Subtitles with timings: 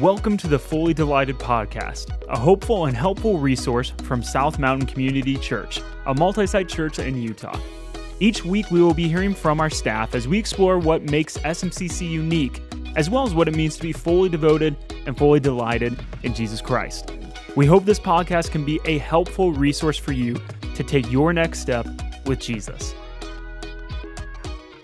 [0.00, 5.36] Welcome to the Fully Delighted Podcast, a hopeful and helpful resource from South Mountain Community
[5.36, 7.60] Church, a multi site church in Utah.
[8.18, 12.08] Each week, we will be hearing from our staff as we explore what makes SMCC
[12.08, 12.62] unique,
[12.96, 16.62] as well as what it means to be fully devoted and fully delighted in Jesus
[16.62, 17.12] Christ.
[17.54, 20.40] We hope this podcast can be a helpful resource for you
[20.74, 21.86] to take your next step
[22.24, 22.94] with Jesus.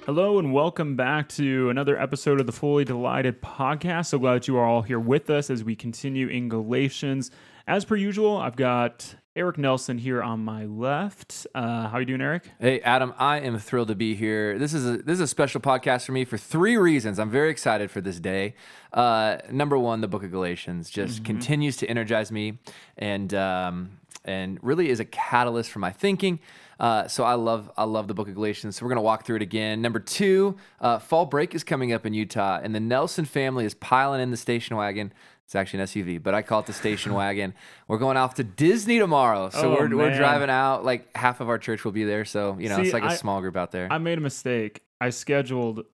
[0.08, 4.06] Hello and welcome back to another episode of the Fully Delighted podcast.
[4.06, 7.30] So glad that you are all here with us as we continue in Galatians.
[7.66, 11.46] As per usual, I've got Eric Nelson here on my left.
[11.54, 12.50] Uh, how are you doing, Eric?
[12.58, 13.12] Hey, Adam.
[13.18, 14.58] I am thrilled to be here.
[14.58, 17.18] This is a this is a special podcast for me for three reasons.
[17.18, 18.54] I'm very excited for this day.
[18.94, 21.24] Uh, number one, the Book of Galatians just mm-hmm.
[21.24, 22.60] continues to energize me,
[22.96, 26.40] and um, and really is a catalyst for my thinking.
[26.78, 28.76] Uh, so I love I love the Book of Galatians.
[28.76, 29.82] So we're gonna walk through it again.
[29.82, 33.74] Number two, uh, fall break is coming up in Utah, and the Nelson family is
[33.74, 35.12] piling in the station wagon.
[35.44, 37.54] It's actually an SUV, but I call it the station wagon.
[37.88, 40.84] We're going off to Disney tomorrow, so oh, we're we're driving out.
[40.84, 43.06] Like half of our church will be there, so you know See, it's like a
[43.06, 43.88] I, small group out there.
[43.90, 44.82] I made a mistake.
[45.00, 45.84] I scheduled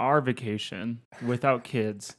[0.00, 2.16] our vacation without kids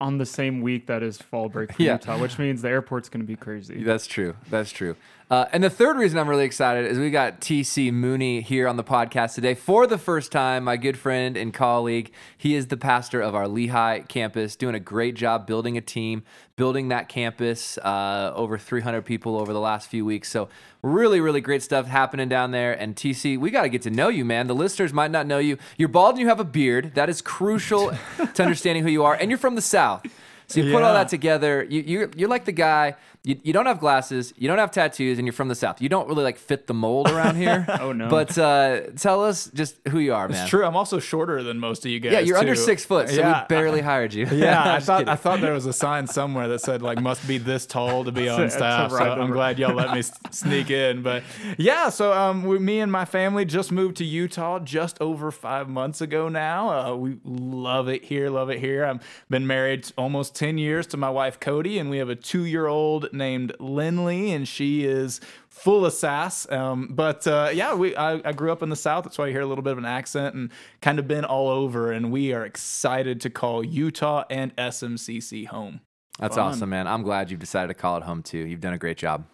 [0.00, 1.92] on the same week that is fall break for yeah.
[1.92, 3.82] Utah, which means the airport's going to be crazy.
[3.82, 4.34] That's true.
[4.50, 4.96] That's true.
[5.30, 8.76] Uh, and the third reason I'm really excited is we got TC Mooney here on
[8.76, 10.64] the podcast today for the first time.
[10.64, 12.12] My good friend and colleague.
[12.36, 16.24] He is the pastor of our Lehi campus, doing a great job building a team,
[16.56, 17.78] building that campus.
[17.78, 20.30] Uh, over 300 people over the last few weeks.
[20.30, 20.50] So
[20.82, 22.74] really, really great stuff happening down there.
[22.74, 24.46] And TC, we got to get to know you, man.
[24.46, 25.56] The listeners might not know you.
[25.78, 26.94] You're bald and you have a beard.
[26.96, 27.92] That is crucial
[28.34, 29.14] to understanding who you are.
[29.14, 30.04] And you're from the South.
[30.46, 30.74] So you yeah.
[30.74, 31.64] put all that together.
[31.64, 35.16] You, you you're like the guy you, you don't have glasses, you don't have tattoos,
[35.18, 35.80] and you're from the South.
[35.80, 37.64] You don't really like fit the mold around here.
[37.80, 38.10] oh no!
[38.10, 40.42] But uh, tell us just who you are, man.
[40.42, 40.62] It's true.
[40.62, 42.12] I'm also shorter than most of you guys.
[42.12, 42.40] Yeah, you're too.
[42.40, 43.42] under six foot, so yeah.
[43.42, 44.26] we barely hired you.
[44.34, 45.08] Yeah, I thought kidding.
[45.08, 48.12] I thought there was a sign somewhere that said like must be this tall to
[48.12, 48.90] be on staff.
[48.90, 51.02] So I'm glad y'all let me sneak in.
[51.02, 51.22] But
[51.56, 55.68] yeah, so um, we, me and my family just moved to Utah just over five
[55.68, 56.68] months ago now.
[56.68, 58.84] Uh, we love it here, love it here.
[58.84, 62.44] I've been married almost ten years to my wife Cody, and we have a two
[62.44, 66.50] year old named Lindley, and she is full of sass.
[66.50, 69.04] Um, but uh, yeah, we I, I, grew up in the South.
[69.04, 70.50] That's why I hear a little bit of an accent and
[70.82, 71.92] kind of been all over.
[71.92, 75.80] And we are excited to call Utah and SMCC home.
[76.18, 76.48] That's Fun.
[76.48, 76.86] awesome, man.
[76.86, 78.38] I'm glad you've decided to call it home too.
[78.38, 79.26] You've done a great job.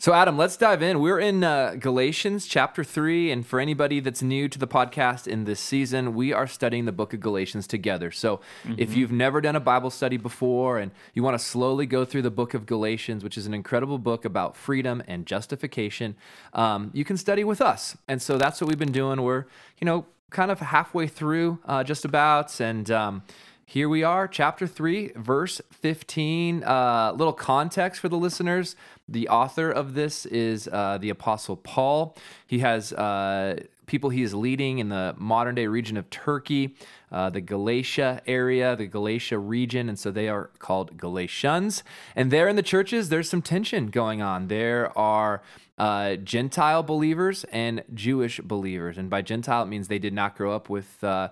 [0.00, 1.00] So, Adam, let's dive in.
[1.00, 3.32] We're in uh, Galatians chapter 3.
[3.32, 6.92] And for anybody that's new to the podcast in this season, we are studying the
[6.92, 8.12] book of Galatians together.
[8.12, 8.74] So, mm-hmm.
[8.78, 12.22] if you've never done a Bible study before and you want to slowly go through
[12.22, 16.14] the book of Galatians, which is an incredible book about freedom and justification,
[16.52, 17.96] um, you can study with us.
[18.06, 19.20] And so that's what we've been doing.
[19.20, 19.46] We're,
[19.80, 22.60] you know, kind of halfway through uh, just about.
[22.60, 23.24] And, um,
[23.68, 26.64] here we are, chapter 3, verse 15.
[26.64, 28.76] Uh, little context for the listeners.
[29.06, 32.16] The author of this is uh, the Apostle Paul.
[32.46, 36.76] He has uh, people he is leading in the modern day region of Turkey,
[37.12, 41.84] uh, the Galatia area, the Galatia region, and so they are called Galatians.
[42.16, 44.48] And there in the churches, there's some tension going on.
[44.48, 45.42] There are
[45.76, 48.96] uh, Gentile believers and Jewish believers.
[48.96, 51.28] And by Gentile, it means they did not grow up with uh,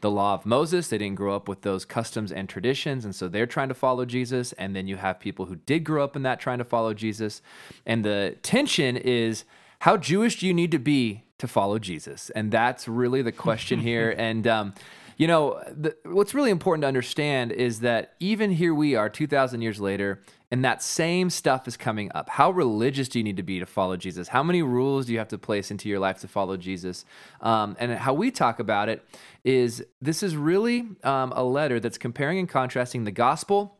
[0.00, 0.88] the law of Moses.
[0.88, 3.04] They didn't grow up with those customs and traditions.
[3.04, 4.52] And so they're trying to follow Jesus.
[4.54, 7.42] And then you have people who did grow up in that trying to follow Jesus.
[7.86, 9.44] And the tension is
[9.80, 12.30] how Jewish do you need to be to follow Jesus?
[12.30, 14.10] And that's really the question here.
[14.18, 14.74] and, um,
[15.16, 19.62] you know, the, what's really important to understand is that even here we are, 2,000
[19.62, 20.20] years later,
[20.50, 22.30] and that same stuff is coming up.
[22.30, 24.28] How religious do you need to be to follow Jesus?
[24.28, 27.04] How many rules do you have to place into your life to follow Jesus?
[27.40, 29.04] Um, and how we talk about it
[29.44, 33.78] is this is really um, a letter that's comparing and contrasting the gospel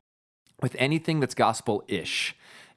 [0.60, 2.34] with anything that's gospel ish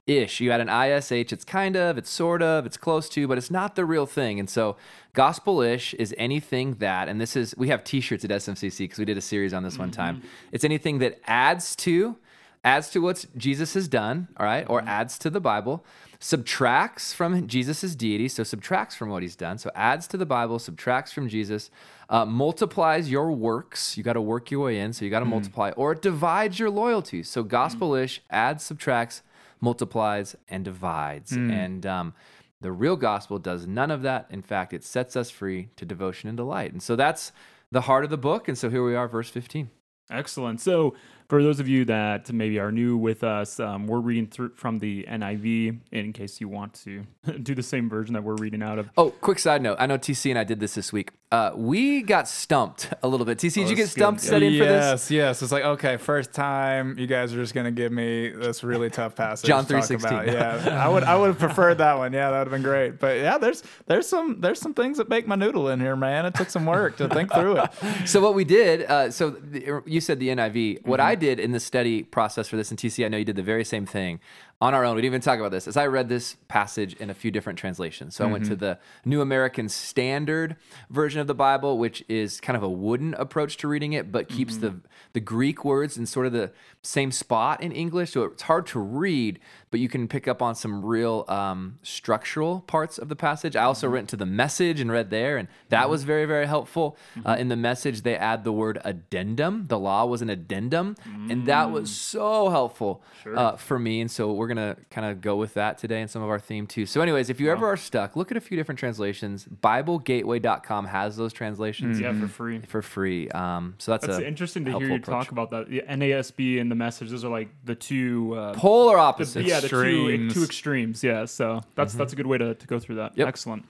[0.07, 0.39] ish.
[0.39, 3.51] You had an ish, it's kind of, it's sort of, it's close to, but it's
[3.51, 4.39] not the real thing.
[4.39, 4.75] And so,
[5.13, 8.99] gospel ish is anything that, and this is, we have t shirts at SMCC because
[8.99, 9.83] we did a series on this mm-hmm.
[9.83, 10.17] one time.
[10.17, 10.27] Mm-hmm.
[10.51, 12.17] It's anything that adds to,
[12.63, 14.89] adds to what Jesus has done, all right, or mm-hmm.
[14.89, 15.83] adds to the Bible,
[16.19, 20.59] subtracts from Jesus' deity, so subtracts from what he's done, so adds to the Bible,
[20.59, 21.71] subtracts from Jesus,
[22.09, 23.97] uh, multiplies your works.
[23.97, 25.31] You got to work your way in, so you got to mm-hmm.
[25.31, 27.29] multiply, or it divides your loyalties.
[27.29, 28.35] So gospel ish mm-hmm.
[28.35, 29.23] adds, subtracts,
[29.61, 31.31] multiplies, and divides.
[31.31, 31.51] Mm.
[31.51, 32.13] And um,
[32.61, 34.27] the real gospel does none of that.
[34.29, 36.71] In fact, it sets us free to devotion and delight.
[36.71, 37.31] And so that's
[37.71, 38.47] the heart of the book.
[38.47, 39.69] And so here we are, verse 15.
[40.09, 40.59] Excellent.
[40.59, 40.95] So
[41.31, 44.79] For those of you that maybe are new with us, um, we're reading through from
[44.79, 47.05] the NIV in case you want to
[47.41, 48.89] do the same version that we're reading out of.
[48.97, 49.77] Oh, quick side note.
[49.79, 51.11] I know TC and I did this this week.
[51.31, 53.37] Uh, we got stumped a little bit.
[53.37, 54.27] TC, did you get stumped good.
[54.27, 55.09] studying for this?
[55.09, 55.41] Yes, yes.
[55.41, 59.15] It's like okay, first time you guys are just gonna give me this really tough
[59.15, 59.47] passage.
[59.47, 60.25] John to talk 3:16.
[60.33, 62.11] Yeah, I would I would have preferred that one.
[62.11, 62.99] Yeah, that would have been great.
[62.99, 66.25] But yeah, there's there's some there's some things that make my noodle in here, man.
[66.25, 67.69] It took some work to think through it.
[68.05, 70.85] So what we did, uh, so the, you said the NIV.
[70.85, 71.07] What Mm-hmm.
[71.07, 73.43] I did in the study process for this in TC, I know you did the
[73.43, 74.19] very same thing
[74.59, 74.95] on our own.
[74.95, 75.67] We didn't even talk about this.
[75.67, 78.15] As I read this passage in a few different translations.
[78.15, 78.59] So I went to Mm-hmm.
[78.59, 80.55] the New American Standard
[80.89, 84.27] version of the Bible, which is kind of a wooden approach to reading it, but
[84.27, 84.61] keeps Mm-hmm.
[84.79, 84.81] the
[85.13, 86.51] the Greek words in sort of the
[86.83, 88.11] same spot in English.
[88.11, 89.39] So it's hard to read,
[89.71, 93.55] but you can pick up on some real um, structural parts of the passage.
[93.55, 96.97] I also went to the message and read there, and that was very, very helpful.
[97.25, 99.65] Uh, in the message, they add the word addendum.
[99.67, 100.95] The law was an addendum,
[101.29, 103.01] and that was so helpful
[103.33, 104.01] uh, for me.
[104.01, 106.39] And so we're going to kind of go with that today and some of our
[106.39, 106.85] theme too.
[106.85, 109.45] So, anyways, if you ever are stuck, look at a few different translations.
[109.45, 112.59] BibleGateway.com has those translations Yeah, for free.
[112.67, 113.29] for free.
[113.29, 115.25] Um, so that's, That's interesting to hear you approach.
[115.27, 115.69] talk about that.
[115.69, 118.33] The NASB and the message; those are like the two.
[118.35, 119.47] Uh, Polar the, opposites.
[119.47, 119.75] yeah, the two,
[120.09, 120.33] Extremes.
[120.33, 121.03] two extremes.
[121.03, 123.17] Yeah, so that's that's a good way to, to go through that.
[123.17, 123.27] Yep.
[123.27, 123.65] Excellent.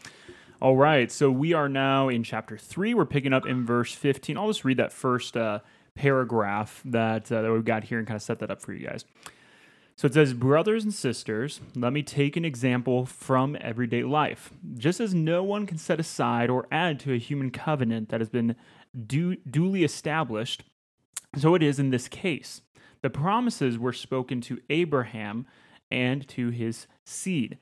[0.61, 2.93] All right, so we are now in chapter three.
[2.93, 4.38] We're picking up in verse fifteen.
[4.38, 5.59] I'll just read that first uh,
[5.95, 8.85] paragraph that uh, that we've got here and kind of set that up for you
[8.88, 9.05] guys.
[9.97, 14.49] So it says, Brothers and sisters, let me take an example from everyday life.
[14.75, 18.29] Just as no one can set aside or add to a human covenant that has
[18.29, 18.55] been
[19.05, 20.63] du- duly established,
[21.38, 22.61] so it is in this case.
[23.03, 25.45] The promises were spoken to Abraham
[25.91, 27.57] and to his seed.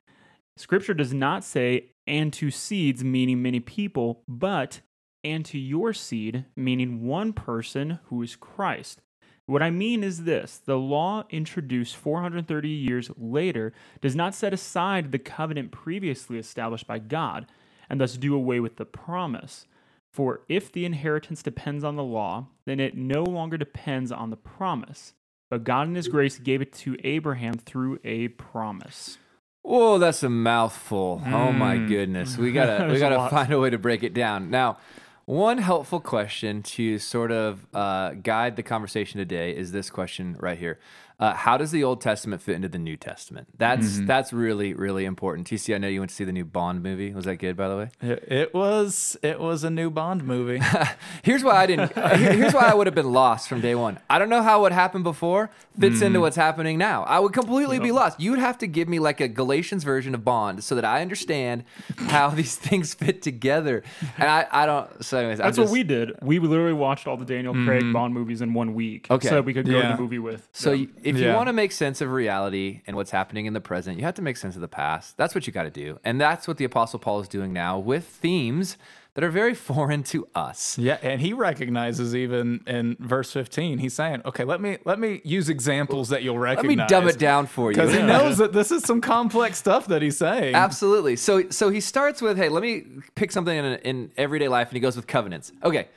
[0.58, 4.81] Scripture does not say, and to seeds, meaning many people, but
[5.24, 9.02] and to your seed, meaning one person who is Christ.
[9.46, 15.12] What I mean is this the law introduced 430 years later does not set aside
[15.12, 17.48] the covenant previously established by God
[17.90, 19.66] and thus do away with the promise.
[20.14, 24.38] For if the inheritance depends on the law, then it no longer depends on the
[24.38, 25.14] promise.
[25.50, 29.18] But God in His grace gave it to Abraham through a promise.
[29.63, 31.22] Whoa, that's a mouthful.
[31.25, 31.88] Oh my Mm.
[31.88, 32.38] goodness.
[32.38, 33.31] We gotta we gotta lot.
[33.31, 34.50] find a way to break it down.
[34.50, 34.78] Now,
[35.25, 40.57] one helpful question to sort of uh, guide the conversation today is this question right
[40.57, 40.80] here.
[41.19, 43.48] Uh, how does the Old Testament fit into the New Testament?
[43.57, 44.06] That's Mm-hmm.
[44.06, 45.48] that's really really important.
[45.50, 47.13] TC, I know you went to see the new Bond movie.
[47.13, 47.89] Was that good, by the way?
[48.01, 50.62] It, it was it was a new Bond movie.
[51.24, 51.94] Here's why I didn't.
[51.94, 54.00] here- here's why I would have been lost from day one.
[54.10, 55.50] I don't know how what happened before
[55.80, 56.06] fits Mm-hmm.
[56.06, 57.04] into what's happening now.
[57.04, 58.19] I would completely be lost.
[58.19, 61.01] You would have to give me like a Galatians version of Bond so that I
[61.01, 61.63] understand
[61.98, 63.83] how these things fit together.
[64.18, 65.04] And I, I don't.
[65.04, 66.12] So, anyways, That's I'm what we did.
[66.21, 69.07] We literally watched all the Daniel Craig Bond movies in one week.
[69.10, 69.27] Okay.
[69.27, 70.48] So that we could go to the movie with.
[70.54, 73.62] So you- if you want to make sense of reality and what's happening in the
[73.62, 75.18] present, you have to make sense of the past.
[75.18, 77.78] That's what you got to do, and that's what the Apostle Paul is doing now
[77.80, 78.78] with themes
[79.16, 80.78] that are very foreign to us.
[80.78, 85.22] Yeah, and he recognizes even in verse 15, he's saying, "Okay, let me let me
[85.24, 87.76] use examples that you'll recognize." Let me dumb it down for you.
[87.78, 90.56] because he knows that this is some complex stuff that he's saying.
[90.56, 91.16] Absolutely.
[91.16, 92.86] So so he starts with, hey, let me
[93.16, 95.52] pick something in, in everyday life, and he goes with covenants.
[95.64, 95.88] Okay.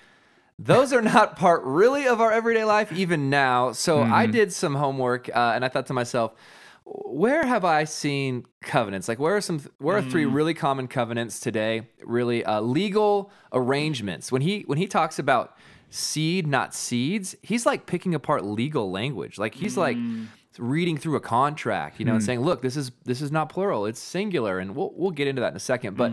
[0.64, 3.72] Those are not part really of our everyday life even now.
[3.72, 6.32] So I did some homework, uh, and I thought to myself,
[6.84, 9.08] where have I seen covenants?
[9.08, 9.60] Like, where are some?
[9.78, 11.88] Where are three really common covenants today?
[12.04, 14.30] Really uh, legal arrangements.
[14.32, 15.56] When he when he talks about
[15.90, 19.38] seed, not seeds, he's like picking apart legal language.
[19.38, 19.96] Like he's like
[20.58, 23.86] reading through a contract, you know, and saying, "Look, this is this is not plural;
[23.86, 25.96] it's singular." And we'll we'll get into that in a second.
[25.96, 26.12] But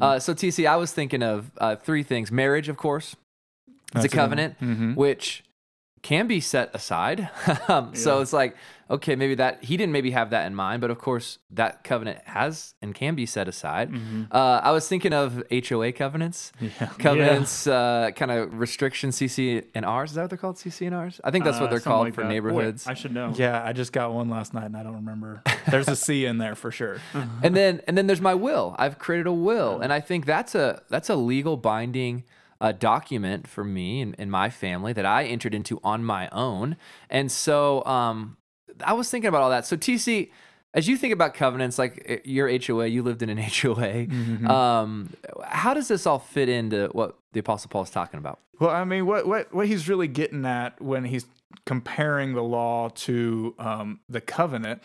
[0.00, 3.16] Uh, so TC, I was thinking of uh, three things: marriage, of course,
[3.94, 4.28] That's a a good one.
[4.28, 5.42] covenant which
[6.02, 7.30] can be set aside.
[7.68, 8.54] um, So it's like,
[8.90, 12.18] okay, maybe that he didn't maybe have that in mind, but of course that covenant
[12.26, 13.90] has and can be set aside.
[14.30, 16.52] Uh, I was thinking of HOA covenants,
[16.98, 20.10] covenants, uh, kind of restrictions, CC and Rs.
[20.10, 20.56] Is that what they're called?
[20.56, 21.22] CC and Rs?
[21.24, 22.28] I think that's Uh, what they're something called like for that.
[22.28, 22.86] Boy, neighborhoods.
[22.86, 23.32] I should know.
[23.34, 25.42] Yeah, I just got one last night and I don't remember.
[25.70, 26.98] There's a C in there for sure.
[27.42, 28.76] and then and then there's my will.
[28.78, 32.24] I've created a will, and I think that's a that's a legal binding
[32.60, 36.76] uh, document for me and, and my family that I entered into on my own.
[37.10, 38.36] And so um,
[38.84, 39.66] I was thinking about all that.
[39.66, 40.30] So TC,
[40.72, 44.06] as you think about covenants, like uh, your HOA, you lived in an HOA.
[44.48, 45.10] Um,
[45.44, 48.40] how does this all fit into what the Apostle Paul is talking about?
[48.60, 51.26] Well, I mean, what what what he's really getting at when he's
[51.66, 54.82] comparing the law to um, the covenant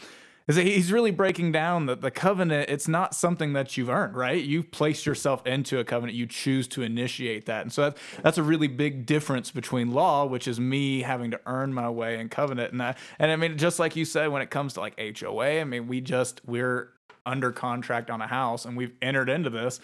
[0.58, 4.44] he's really breaking down that the covenant it's not something that you've earned right?
[4.44, 6.18] You've placed yourself into a covenant.
[6.18, 7.62] You choose to initiate that.
[7.62, 11.40] And so that's, that's a really big difference between law which is me having to
[11.46, 12.72] earn my way in covenant.
[12.72, 15.62] And that and i mean just like you said when it comes to like hoa
[15.62, 16.94] i mean we just we're
[17.26, 19.80] under contract on a house and we've entered into this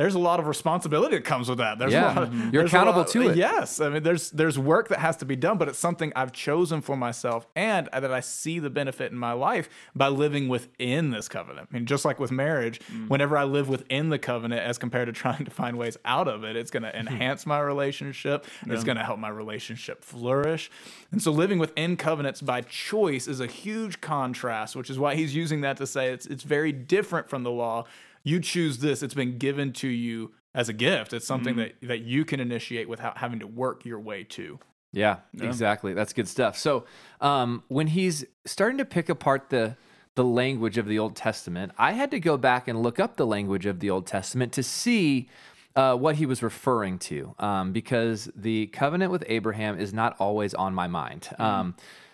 [0.00, 1.78] there's a lot of responsibility that comes with that.
[1.78, 2.14] There's yeah.
[2.14, 2.54] a lot of.
[2.54, 3.36] You're accountable lot, to it.
[3.36, 3.82] Yes.
[3.82, 6.80] I mean, there's there's work that has to be done, but it's something I've chosen
[6.80, 11.28] for myself and that I see the benefit in my life by living within this
[11.28, 11.68] covenant.
[11.70, 13.10] I mean, just like with marriage, mm.
[13.10, 16.44] whenever I live within the covenant as compared to trying to find ways out of
[16.44, 18.46] it, it's going to enhance my relationship.
[18.66, 18.72] Yeah.
[18.72, 20.70] It's going to help my relationship flourish.
[21.12, 25.34] And so living within covenants by choice is a huge contrast, which is why he's
[25.34, 27.84] using that to say it's it's very different from the law
[28.22, 31.80] you choose this it's been given to you as a gift it's something mm-hmm.
[31.80, 34.58] that that you can initiate without having to work your way to
[34.92, 35.44] yeah, yeah.
[35.44, 36.84] exactly that's good stuff so
[37.20, 39.76] um, when he's starting to pick apart the
[40.16, 43.26] the language of the old testament i had to go back and look up the
[43.26, 45.28] language of the old testament to see
[45.76, 50.52] uh, what he was referring to um, because the covenant with abraham is not always
[50.54, 51.70] on my mind mm-hmm.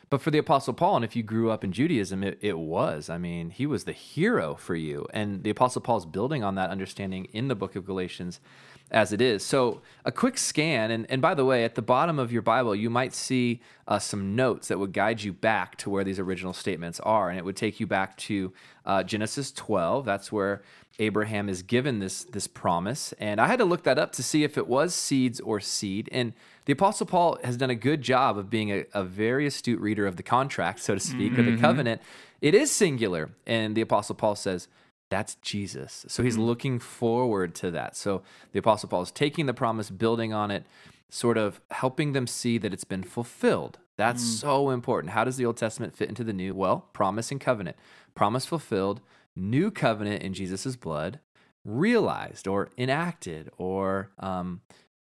[0.08, 3.10] But for the Apostle Paul, and if you grew up in Judaism, it, it was.
[3.10, 5.06] I mean, he was the hero for you.
[5.12, 8.40] And the Apostle Paul is building on that understanding in the book of Galatians
[8.92, 9.44] as it is.
[9.44, 12.76] So, a quick scan, and, and by the way, at the bottom of your Bible,
[12.76, 16.52] you might see uh, some notes that would guide you back to where these original
[16.52, 17.28] statements are.
[17.28, 18.52] And it would take you back to
[18.84, 20.04] uh, Genesis 12.
[20.04, 20.62] That's where
[21.00, 23.12] Abraham is given this, this promise.
[23.18, 26.08] And I had to look that up to see if it was seeds or seed.
[26.12, 26.32] And
[26.66, 30.06] the Apostle Paul has done a good job of being a, a very astute reader
[30.06, 31.40] of the contract, so to speak, mm-hmm.
[31.40, 31.60] or the mm-hmm.
[31.60, 32.02] covenant.
[32.40, 33.30] It is singular.
[33.46, 34.68] And the Apostle Paul says,
[35.08, 36.04] that's Jesus.
[36.08, 36.42] So he's mm-hmm.
[36.42, 37.96] looking forward to that.
[37.96, 40.66] So the Apostle Paul is taking the promise, building on it,
[41.08, 43.78] sort of helping them see that it's been fulfilled.
[43.96, 44.40] That's mm.
[44.40, 45.12] so important.
[45.12, 46.52] How does the Old Testament fit into the new?
[46.52, 47.76] Well, promise and covenant.
[48.14, 49.00] Promise fulfilled,
[49.36, 51.20] new covenant in Jesus' blood,
[51.64, 54.60] realized or enacted or um,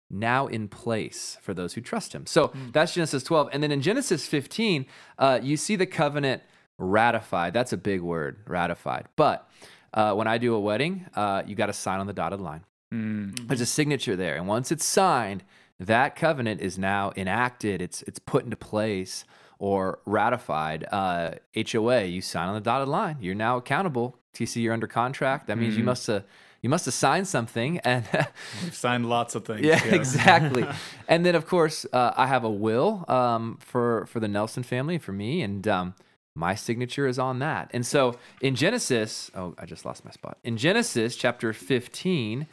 [0.09, 2.25] now in place for those who trust him.
[2.25, 2.73] So mm.
[2.73, 3.49] that's Genesis 12.
[3.53, 4.85] And then in Genesis 15,
[5.17, 6.41] uh, you see the covenant
[6.77, 7.53] ratified.
[7.53, 9.07] That's a big word, ratified.
[9.15, 9.49] But
[9.93, 12.63] uh, when I do a wedding, uh, you got to sign on the dotted line.
[12.93, 13.47] Mm-hmm.
[13.47, 15.43] There's a signature there, and once it's signed,
[15.79, 17.83] that covenant is now enacted.
[17.83, 19.25] It's it's put into place
[19.59, 20.87] or ratified.
[20.91, 23.17] Uh, HOA, you sign on the dotted line.
[23.19, 24.17] You're now accountable.
[24.33, 25.47] TC, you're under contract.
[25.47, 25.79] That means mm-hmm.
[25.79, 26.23] you must have
[26.61, 28.05] you must have signed something and
[28.63, 29.95] we've signed lots of things yeah, yeah.
[29.95, 30.65] exactly
[31.07, 34.97] and then of course uh, i have a will um, for for the nelson family
[34.97, 35.93] for me and um,
[36.39, 37.69] my signature is on that.
[37.73, 40.37] And so in Genesis, oh, I just lost my spot.
[40.43, 42.47] In Genesis chapter 15,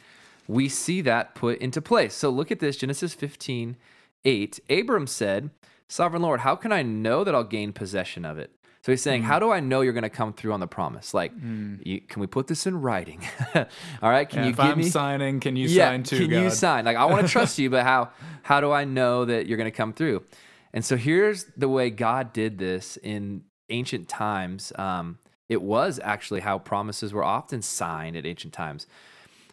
[0.47, 2.13] we see that put into place.
[2.13, 3.77] So look at this Genesis 15,
[4.25, 4.59] 8.
[4.69, 5.51] Abram said,
[5.87, 8.51] Sovereign Lord, how can I know that I'll gain possession of it?
[8.87, 9.25] So he's saying, mm.
[9.25, 11.13] How do I know you're going to come through on the promise?
[11.13, 11.85] Like, mm.
[11.85, 13.21] you, can we put this in writing?
[13.55, 13.65] All
[14.09, 15.41] right, can yeah, you if give I'm me signing?
[15.41, 16.19] Can you yeah, sign too?
[16.19, 16.43] Can God?
[16.43, 16.85] you sign?
[16.85, 18.11] Like, I want to trust you, but how?
[18.43, 20.23] How do I know that you're going to come through?
[20.71, 25.17] And so here's the way God did this in ancient times, um,
[25.49, 28.87] it was actually how promises were often signed at ancient times.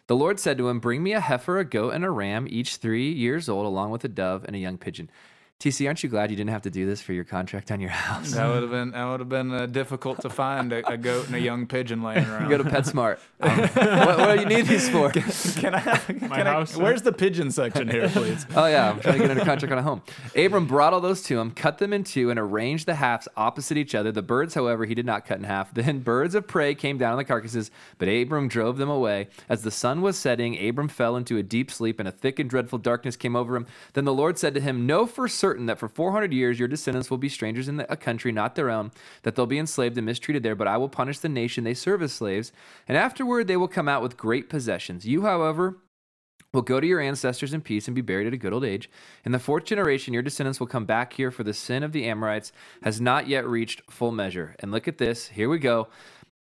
[0.07, 2.77] The Lord said to him, Bring me a heifer, a goat, and a ram, each
[2.77, 5.09] three years old, along with a dove and a young pigeon.
[5.59, 7.89] TC, aren't you glad you didn't have to do this for your contract on your
[7.91, 8.33] house?
[8.33, 11.27] That would have been that would have been uh, difficult to find a, a, goat
[11.27, 12.43] and a young pigeon laying around.
[12.49, 13.19] you go to PetSmart.
[13.45, 15.11] Um, what, what, do you need these for?
[15.11, 15.21] Can,
[15.61, 15.97] can I?
[15.97, 16.75] Can My I, house.
[16.75, 18.45] Where's the pigeon section here, please?
[18.55, 20.01] oh yeah, I'm trying to get under contract on a home.
[20.35, 23.77] Abram brought all those to him, cut them in two, and arranged the halves opposite
[23.77, 24.11] each other.
[24.11, 25.73] The birds, however, he did not cut in half.
[25.73, 29.27] Then birds of prey came down on the carcasses, but Abram drove them away.
[29.49, 32.49] As the sun was setting, Abram fell into a deep sleep, and a thick and
[32.49, 33.67] dreadful darkness came over him.
[33.93, 36.67] Then the Lord said to him, Know for certain that for 400 400 years your
[36.67, 38.89] descendants will be strangers in a country not their own,
[39.23, 42.01] that they'll be enslaved and mistreated there, but I will punish the nation they serve
[42.01, 42.53] as slaves,
[42.87, 45.05] and afterward they will come out with great possessions.
[45.05, 45.77] You, however,
[46.53, 48.89] will go to your ancestors in peace and be buried at a good old age.
[49.25, 52.05] In the fourth generation, your descendants will come back here, for the sin of the
[52.05, 54.55] Amorites has not yet reached full measure.
[54.59, 55.27] And look at this.
[55.27, 55.89] Here we go.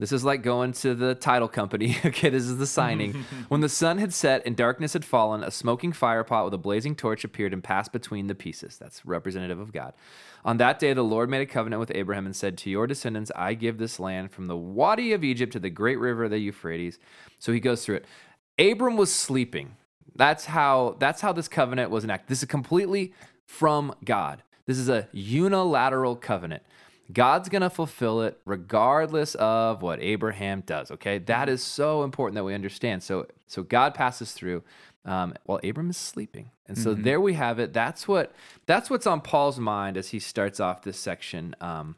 [0.01, 1.97] This is like going to the title company.
[2.05, 3.13] okay, this is the signing.
[3.49, 6.97] when the sun had set and darkness had fallen, a smoking firepot with a blazing
[6.97, 8.77] torch appeared and passed between the pieces.
[8.77, 9.95] That's representative of God.
[10.45, 13.31] On that day, the Lord made a covenant with Abraham and said, To your descendants,
[13.37, 16.99] I give this land from the Wadi of Egypt to the great river, the Euphrates.
[17.39, 18.07] So he goes through it.
[18.59, 19.77] Abram was sleeping.
[20.17, 22.29] That's how that's how this covenant was enacted.
[22.29, 23.15] This is completely
[23.47, 24.43] from God.
[24.67, 26.63] This is a unilateral covenant.
[27.13, 30.91] God's going to fulfill it regardless of what Abraham does.
[30.91, 33.03] Okay, that is so important that we understand.
[33.03, 34.63] So, so God passes through
[35.05, 37.03] um, while Abram is sleeping, and so mm-hmm.
[37.03, 37.73] there we have it.
[37.73, 38.33] That's what
[38.67, 41.97] that's what's on Paul's mind as he starts off this section um,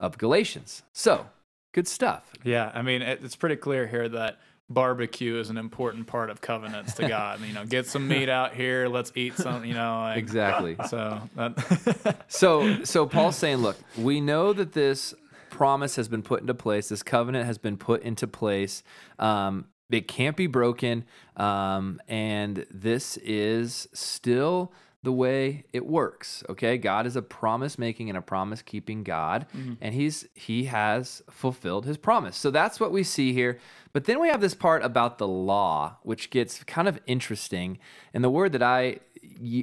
[0.00, 0.82] of Galatians.
[0.92, 1.26] So,
[1.72, 2.32] good stuff.
[2.42, 6.94] Yeah, I mean, it's pretty clear here that barbecue is an important part of covenants
[6.94, 7.40] to God.
[7.40, 9.64] you know, get some meat out here, let's eat some.
[9.64, 10.76] You know, like, exactly.
[10.88, 15.14] So, that so, so Paul's saying, look, we know that this
[15.50, 16.88] promise has been put into place.
[16.88, 18.82] This covenant has been put into place.
[19.18, 21.04] Um, it can't be broken.
[21.36, 24.72] Um, and this is still
[25.06, 26.42] the way it works.
[26.50, 26.76] Okay.
[26.78, 29.46] God is a promise making and a promise keeping God.
[29.56, 29.74] Mm-hmm.
[29.80, 32.36] And he's he has fulfilled his promise.
[32.36, 33.60] So that's what we see here.
[33.92, 37.78] But then we have this part about the law, which gets kind of interesting.
[38.12, 38.98] And the word that I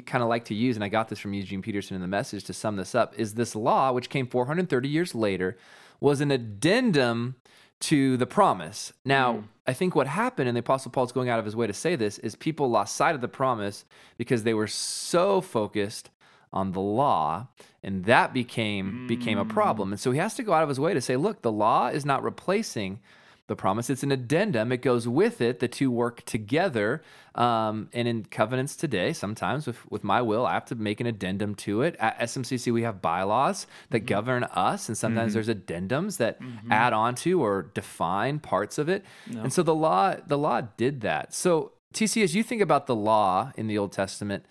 [0.06, 2.46] kind of like to use, and I got this from Eugene Peterson in the message
[2.46, 5.58] to sum this up, is this law, which came 430 years later,
[6.00, 7.36] was an addendum
[7.84, 8.94] to the promise.
[9.04, 9.44] Now, mm.
[9.68, 11.96] I think what happened, and the Apostle Paul's going out of his way to say
[11.96, 13.84] this, is people lost sight of the promise
[14.18, 16.10] because they were so focused
[16.54, 17.48] on the law,
[17.82, 19.08] and that became mm.
[19.08, 19.92] became a problem.
[19.92, 21.88] And so he has to go out of his way to say, look, the law
[21.88, 23.00] is not replacing
[23.48, 23.90] the promise.
[23.90, 24.72] It's an addendum.
[24.72, 25.60] It goes with it.
[25.60, 27.02] The two work together.
[27.36, 31.08] Um, and in covenants today, sometimes with, with my will, I have to make an
[31.08, 31.96] addendum to it.
[32.00, 34.06] At SMCC, we have bylaws that mm-hmm.
[34.06, 35.46] govern us, and sometimes mm-hmm.
[35.46, 36.72] there's addendums that mm-hmm.
[36.72, 39.04] add on to or define parts of it.
[39.28, 39.42] No.
[39.42, 41.34] And so the law, the law did that.
[41.34, 44.46] So TC, as you think about the law in the Old Testament,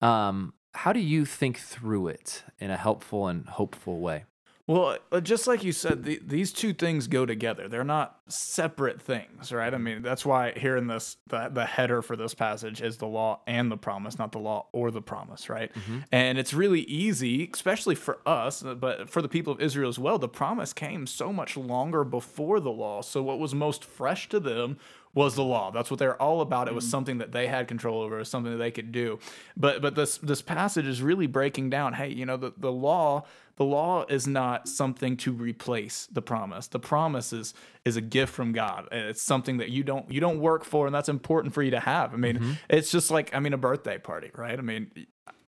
[0.00, 4.24] um, how do you think through it in a helpful and hopeful way?
[4.70, 7.66] Well, uh, just like you said, the, these two things go together.
[7.66, 9.74] They're not separate things, right?
[9.74, 13.08] I mean, that's why here in this, the, the header for this passage is the
[13.08, 15.74] law and the promise, not the law or the promise, right?
[15.74, 15.98] Mm-hmm.
[16.12, 19.98] And it's really easy, especially for us, uh, but for the people of Israel as
[19.98, 20.20] well.
[20.20, 23.02] The promise came so much longer before the law.
[23.02, 24.78] So what was most fresh to them
[25.14, 25.70] was the law.
[25.70, 26.68] That's what they're all about.
[26.68, 26.90] It was mm.
[26.90, 29.18] something that they had control over, something that they could do.
[29.56, 33.24] But but this this passage is really breaking down, hey, you know, the, the law
[33.60, 36.68] the law is not something to replace the promise.
[36.68, 37.52] The promise is
[37.84, 38.88] is a gift from God.
[38.90, 41.80] It's something that you don't you don't work for, and that's important for you to
[41.80, 42.14] have.
[42.14, 42.52] I mean, mm-hmm.
[42.70, 44.58] it's just like I mean a birthday party, right?
[44.58, 44.90] I mean,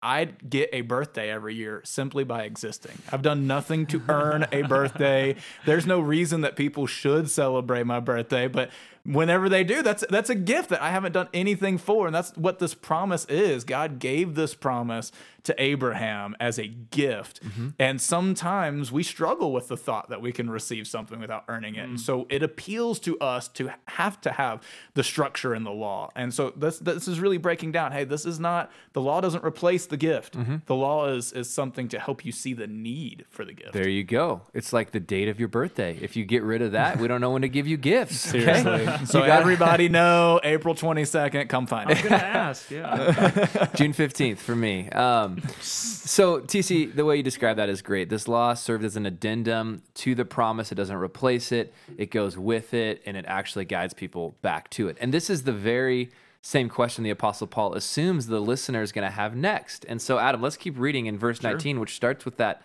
[0.04, 2.98] I'd get a birthday every year simply by existing.
[3.12, 5.36] I've done nothing to earn a birthday.
[5.66, 8.72] There's no reason that people should celebrate my birthday, but
[9.04, 12.36] whenever they do that's that's a gift that i haven't done anything for and that's
[12.38, 13.64] what this promise is.
[13.64, 15.12] God gave this promise
[15.44, 17.42] to abraham as a gift.
[17.44, 17.70] Mm-hmm.
[17.80, 21.86] and sometimes we struggle with the thought that we can receive something without earning it.
[21.86, 21.90] Mm.
[21.92, 24.62] and so it appeals to us to have to have
[24.94, 26.12] the structure in the law.
[26.16, 27.92] And so this this is really breaking down.
[27.92, 30.38] Hey this is not the law doesn't replace the gift.
[30.38, 30.58] Mm-hmm.
[30.66, 33.74] the law is is something to help you see the need for the gift.
[33.74, 34.42] There you go.
[34.54, 35.98] It's like the date of your birthday.
[36.02, 38.18] If you get rid of that we don't know when to give you gifts.
[38.32, 41.96] Seriously so got, everybody know April 22nd, come find me.
[41.96, 43.68] I'm going to ask, yeah.
[43.76, 44.90] June 15th for me.
[44.90, 48.10] Um, so, TC, the way you describe that is great.
[48.10, 50.72] This law served as an addendum to the promise.
[50.72, 54.88] It doesn't replace it, it goes with it, and it actually guides people back to
[54.88, 54.98] it.
[55.00, 59.08] And this is the very same question the Apostle Paul assumes the listener is going
[59.08, 59.86] to have next.
[59.88, 61.52] And so, Adam, let's keep reading in verse sure.
[61.52, 62.64] 19, which starts with that,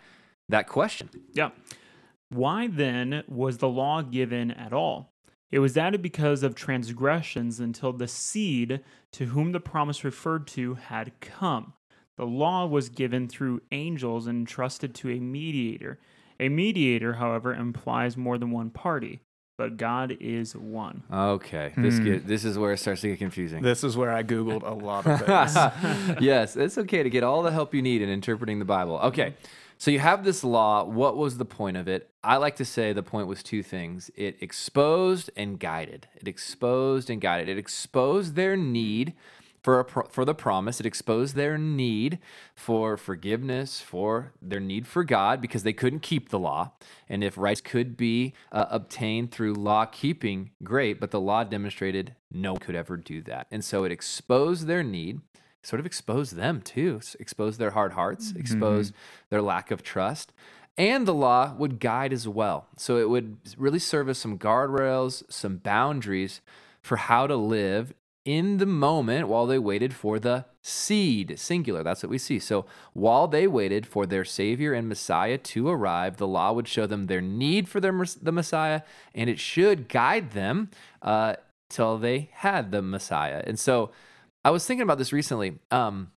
[0.48, 1.10] that question.
[1.32, 1.50] Yeah.
[2.30, 5.12] Why then was the law given at all?
[5.56, 8.80] It was added because of transgressions until the seed
[9.12, 11.72] to whom the promise referred to had come.
[12.18, 15.98] The law was given through angels and entrusted to a mediator.
[16.38, 19.22] A mediator, however, implies more than one party,
[19.56, 21.04] but God is one.
[21.10, 22.04] Okay, this hmm.
[22.04, 23.62] get, this is where it starts to get confusing.
[23.62, 26.20] This is where I googled a lot of things.
[26.20, 28.98] yes, it's okay to get all the help you need in interpreting the Bible.
[29.04, 29.32] Okay.
[29.78, 30.84] So you have this law.
[30.84, 32.10] What was the point of it?
[32.24, 36.08] I like to say the point was two things it exposed and guided.
[36.16, 37.48] It exposed and guided.
[37.48, 39.14] It exposed their need
[39.62, 40.80] for, a, for the promise.
[40.80, 42.20] It exposed their need
[42.54, 46.70] for forgiveness, for their need for God, because they couldn't keep the law.
[47.08, 52.14] And if rights could be uh, obtained through law keeping, great, but the law demonstrated
[52.32, 53.46] no one could ever do that.
[53.50, 55.20] And so it exposed their need
[55.66, 58.38] sort of expose them too, expose their hard hearts, mm-hmm.
[58.38, 58.92] expose
[59.30, 60.32] their lack of trust.
[60.78, 62.68] And the law would guide as well.
[62.76, 66.40] So it would really serve as some guardrails, some boundaries
[66.82, 71.82] for how to live in the moment while they waited for the seed, singular.
[71.82, 72.38] That's what we see.
[72.38, 76.86] So while they waited for their Savior and Messiah to arrive, the law would show
[76.86, 78.82] them their need for their, the Messiah,
[79.14, 80.70] and it should guide them
[81.02, 81.36] uh,
[81.68, 83.42] till they had the Messiah.
[83.46, 83.90] And so
[84.46, 85.58] I was thinking about this recently.
[85.72, 86.12] Um,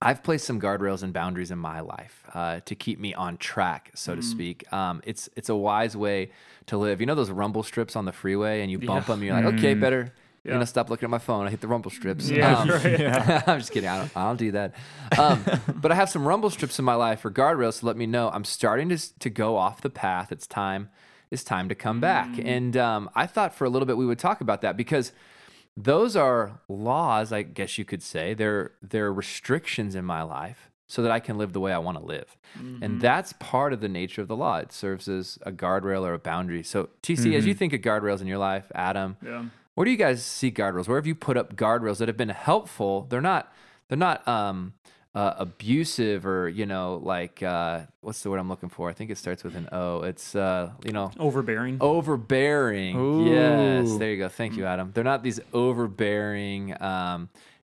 [0.00, 3.90] I've placed some guardrails and boundaries in my life uh, to keep me on track,
[3.96, 4.24] so to mm.
[4.24, 4.72] speak.
[4.72, 6.30] Um, it's it's a wise way
[6.66, 7.00] to live.
[7.00, 9.12] You know those rumble strips on the freeway, and you bump yeah.
[9.12, 9.24] them.
[9.24, 9.80] You're like, okay, mm.
[9.80, 10.14] better.
[10.44, 10.52] Yeah.
[10.52, 11.48] You know, stop looking at my phone.
[11.48, 12.30] I hit the rumble strips.
[12.30, 13.00] Yeah, um, right.
[13.00, 13.42] yeah.
[13.48, 13.88] I'm just kidding.
[13.88, 14.74] I don't, I don't do that.
[15.18, 15.44] Um,
[15.74, 18.30] but I have some rumble strips in my life for guardrails to let me know
[18.30, 20.30] I'm starting to to go off the path.
[20.30, 20.90] It's time
[21.32, 22.38] it's time to come back.
[22.38, 25.10] And um, I thought for a little bit we would talk about that because
[25.80, 28.34] those are laws, I guess you could say.
[28.34, 31.98] They're they're restrictions in my life so that I can live the way I want
[31.98, 32.36] to live.
[32.82, 34.56] And that's part of the nature of the law.
[34.56, 36.62] It serves as a guardrail or a boundary.
[36.62, 39.44] So TC, as you think of guardrails in your life, Adam, Yeah.
[39.74, 40.88] where do you guys see guardrails?
[40.88, 43.06] Where have you put up guardrails that have been helpful?
[43.10, 43.52] They're not
[43.88, 44.72] they're not um
[45.14, 48.88] uh, abusive or you know like uh, what's the word I'm looking for?
[48.88, 50.02] I think it starts with an O.
[50.02, 51.78] It's uh, you know Overbearing.
[51.80, 53.26] overbearing.
[53.26, 54.28] Yes, there you go.
[54.28, 54.90] Thank you, Adam.
[54.94, 57.28] They're not these overbearing, um,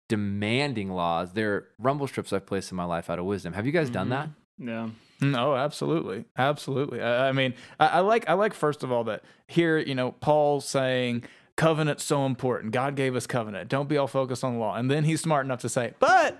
[0.08, 1.32] demanding laws.
[1.32, 3.52] They're rumble strips I've placed in my life out of wisdom.
[3.52, 4.28] Have you guys done that?
[4.58, 4.88] Yeah.
[5.20, 7.00] No, absolutely, absolutely.
[7.00, 10.12] I, I mean, I, I like, I like first of all that here, you know,
[10.12, 11.24] Paul's saying
[11.56, 12.72] covenant's so important.
[12.72, 13.70] God gave us covenant.
[13.70, 14.74] Don't be all focused on the law.
[14.74, 16.38] And then he's smart enough to say, but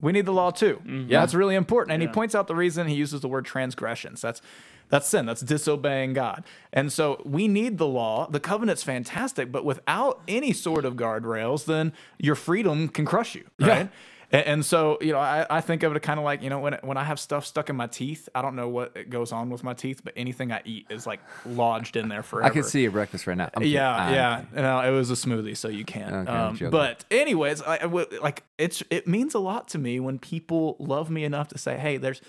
[0.00, 0.80] we need the law too.
[0.84, 1.20] Yeah.
[1.20, 1.92] that's really important.
[1.94, 2.08] And Yeah.
[2.08, 4.20] he points out the reason he uses the word transgressions.
[4.20, 4.40] That's
[4.88, 5.24] that's sin.
[5.24, 6.42] That's disobeying God.
[6.72, 8.28] And so we need the law.
[8.28, 13.44] The covenant's fantastic, but without any sort of guardrails, then your freedom can crush you.
[13.60, 13.88] Right.
[14.32, 16.58] And, and so, you know, I, I think of it kind of like, you know,
[16.58, 19.50] when, when I have stuff stuck in my teeth, I don't know what goes on
[19.50, 22.46] with my teeth, but anything I eat is like lodged in there forever.
[22.46, 23.50] I can see your breakfast right now.
[23.54, 23.62] I'm.
[23.62, 24.40] Yeah, I'm yeah.
[24.40, 24.62] kidding.
[24.62, 26.28] No, it was a smoothie, so you can't.
[26.28, 30.18] Okay, um, but anyways, I, I like it's it means a lot to me when
[30.18, 32.20] people love me enough to say, "Hey, there's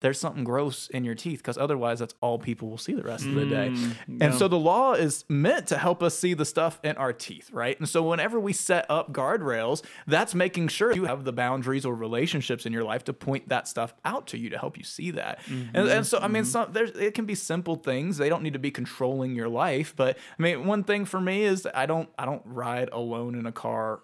[0.00, 3.26] there's something gross in your teeth," because otherwise, that's all people will see the rest
[3.26, 3.68] of the day.
[3.70, 7.12] Mm, And so the law is meant to help us see the stuff in our
[7.12, 7.78] teeth, right?
[7.78, 11.94] And so whenever we set up guardrails, that's making sure you have the boundaries or
[11.94, 15.10] relationships in your life to point that stuff out to you to help you see
[15.12, 15.40] that.
[15.74, 18.16] And, and so I mean, some there's it can be simple things.
[18.16, 21.42] They don't need to be controlling your life, but I mean, one thing for me
[21.44, 24.00] is I don't I don't ride alone in a car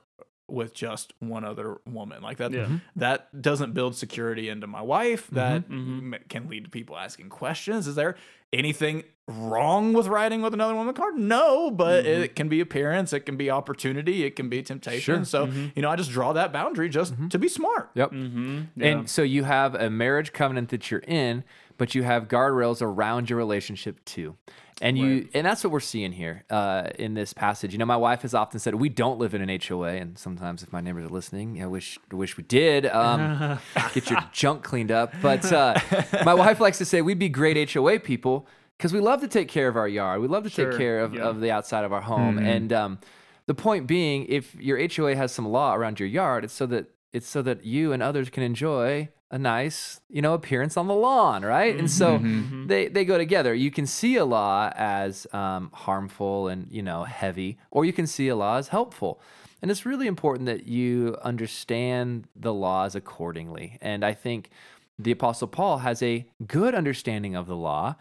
[0.48, 2.22] with just one other woman.
[2.22, 2.64] Like that Yeah.
[2.64, 2.76] Mm-hmm.
[2.96, 5.26] that doesn't build security into my wife.
[5.26, 5.34] Mm-hmm.
[5.34, 6.14] That mm-hmm.
[6.14, 7.86] m- can lead to people asking questions.
[7.86, 8.16] Is there
[8.52, 10.88] anything wrong with riding with another woman?
[10.88, 13.12] In the car no but it can be appearance.
[13.12, 14.24] It can be opportunity.
[14.24, 15.24] It can be temptation.
[15.24, 15.24] Sure.
[15.24, 17.90] so you know i just draw that boundary just to be smart.
[17.94, 18.12] Yep.
[18.12, 18.62] Yeah.
[18.78, 21.42] And so you have a marriage covenant that you're in,
[21.76, 24.36] but you have guardrails around your relationship too.
[24.82, 27.72] And you and that's what we're seeing here uh, in this passage.
[27.72, 30.62] You know, my wife has often said we don't live in an HOA, and sometimes
[30.62, 32.84] if my neighbors are listening, I wish wish we did.
[32.86, 33.58] Um,
[33.94, 35.14] get your junk cleaned up.
[35.22, 35.78] But uh,
[36.26, 39.48] my wife likes to say we'd be great HOA people because we love to take
[39.48, 40.20] care of our yard.
[40.20, 41.22] We love to Sure, take care of, yeah.
[41.22, 42.38] of the outside of our home.
[42.38, 42.98] And um,
[43.46, 46.90] the point being, if your HOA has some law around your yard, it's so that
[47.12, 50.94] it's so that you and others can enjoy a nice, you know, appearance on the
[50.94, 51.76] lawn, right?
[51.76, 52.18] And so
[52.66, 53.54] they they go together.
[53.54, 58.06] You can see a law as um, harmful and you know heavy, or you can
[58.06, 59.20] see a law as helpful.
[59.62, 63.78] And it's really important that you understand the laws accordingly.
[63.80, 64.50] And I think
[64.98, 67.96] the Apostle Paul has a good understanding of the law,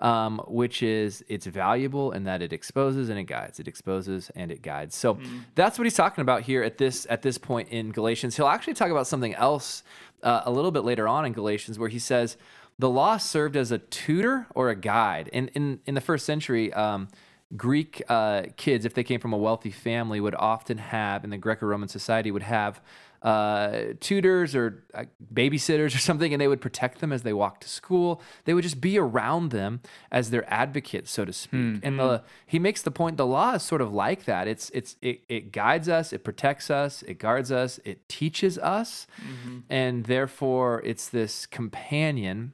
[0.00, 3.58] um, which is it's valuable in that it exposes and it guides.
[3.58, 4.94] It exposes and it guides.
[4.94, 5.18] So
[5.54, 8.36] that's what he's talking about here at this at this point in Galatians.
[8.36, 9.82] He'll actually talk about something else
[10.22, 12.36] uh, a little bit later on in Galatians, where he says
[12.78, 15.28] the law served as a tutor or a guide.
[15.32, 16.72] In in in the first century.
[16.72, 17.08] Um,
[17.56, 21.38] Greek uh, kids, if they came from a wealthy family, would often have in the
[21.38, 22.82] Greco-Roman society would have
[23.22, 25.04] uh, tutors or uh,
[25.34, 28.22] babysitters or something, and they would protect them as they walked to school.
[28.44, 31.58] They would just be around them as their advocates, so to speak.
[31.82, 34.46] And the, he makes the point: the law is sort of like that.
[34.46, 39.06] It's it's it, it guides us, it protects us, it guards us, it teaches us,
[39.68, 42.52] and therefore it's this companion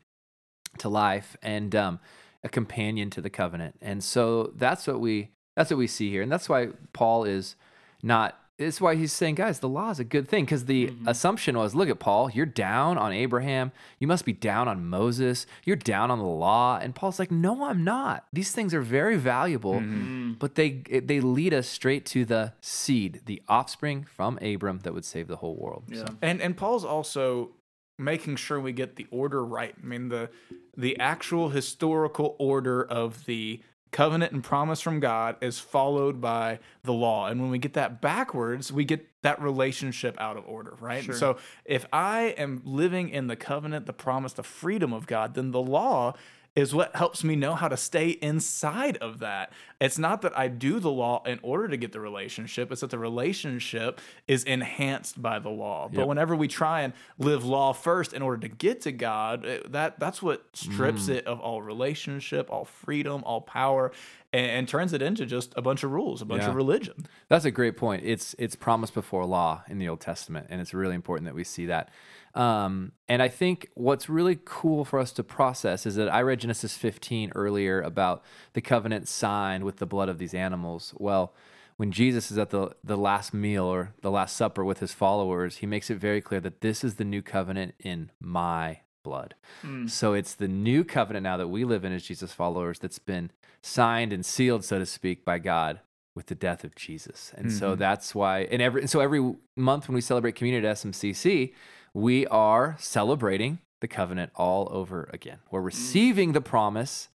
[0.79, 2.01] to life and um,
[2.43, 3.77] a companion to the covenant.
[3.81, 7.57] And so that's what we that's what we see here, and that's why Paul is
[8.03, 8.41] not.
[8.57, 11.09] It's why he's saying, guys, the law is a good thing because the mm-hmm.
[11.09, 15.45] assumption was, look at Paul, you're down on Abraham, you must be down on Moses,
[15.65, 18.27] you're down on the law, and Paul's like, no, I'm not.
[18.33, 20.33] These things are very valuable, mm-hmm.
[20.33, 20.39] mm.
[20.39, 25.05] but they they lead us straight to the seed, the offspring from Abram that would
[25.05, 25.85] save the whole world.
[25.89, 25.99] Yeah.
[25.99, 27.51] So, And and Paul's also
[27.99, 29.75] making sure we get the order right.
[29.83, 30.31] I mean the
[30.77, 33.63] the actual historical order of the
[33.95, 37.29] covenant and promise from God is followed by the law.
[37.29, 41.05] And when we get that backwards, we get that relationship out of order, right?
[41.05, 41.15] Sure.
[41.15, 45.53] So if I am living in the covenant, the promise, the freedom of God, then
[45.53, 46.15] the law
[46.57, 49.53] is what helps me know how to stay inside of that.
[49.81, 52.91] It's not that I do the law in order to get the relationship, it's that
[52.91, 55.89] the relationship is enhanced by the law.
[55.89, 56.09] But Yep.
[56.09, 59.99] whenever we try and live law first in order to get to God, it- that
[59.99, 63.93] that's what strips it of all relationship, all freedom, all power.
[64.33, 66.49] and, and turns it into just a bunch of rules, a bunch Yeah.
[66.49, 67.07] of religion.
[67.29, 68.03] That's a great point.
[68.05, 71.45] It's it's promise before law in the Old Testament, and it's really important that we
[71.45, 71.89] see that.
[72.35, 76.41] Um, and I think what's really cool for us to process is that I read
[76.41, 80.95] Genesis 15 earlier about the covenant signed with the blood of these animals.
[80.97, 81.35] Well,
[81.77, 85.59] when Jesus is at the the last meal or the last supper with his followers,
[85.59, 89.35] he makes it very clear that this is the new covenant in my blood.
[89.63, 89.89] Mm.
[89.91, 93.31] So it's the new covenant now that we live in as Jesus followers that's been
[93.63, 95.81] signed and sealed, so to speak, by God
[96.15, 97.33] with the death of Jesus.
[97.37, 97.81] And so mm-hmm.
[97.81, 101.53] that's why, and every, and so every month when we celebrate communion at SMCC,
[101.93, 105.39] we are celebrating the covenant all over again.
[105.51, 105.67] We're mm.
[105.67, 107.09] receiving the promise